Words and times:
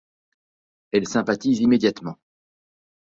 Elles 0.93 1.07
sympathisent 1.07 1.59
immédiatement. 1.61 2.17